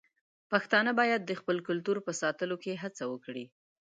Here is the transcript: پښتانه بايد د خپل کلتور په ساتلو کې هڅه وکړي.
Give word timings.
پښتانه 0.51 0.91
بايد 0.99 1.21
د 1.25 1.31
خپل 1.39 1.57
کلتور 1.67 1.97
په 2.05 2.11
ساتلو 2.21 2.55
کې 2.63 2.79
هڅه 2.83 3.03
وکړي. 3.11 3.45